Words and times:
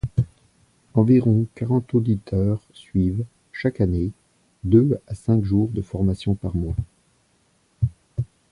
Environ 0.95 1.45
quarante 1.53 1.93
auditeurs 1.93 2.59
suivent, 2.73 3.23
chaque 3.51 3.81
année, 3.81 4.09
deux 4.63 4.97
à 5.05 5.13
cinq 5.13 5.43
jours 5.43 5.69
de 5.69 5.83
formation 5.83 6.35
chaque 6.41 6.55
mois. 6.55 6.73